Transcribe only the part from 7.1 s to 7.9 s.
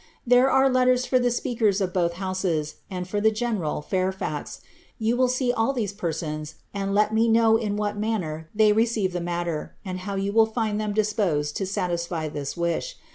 me know in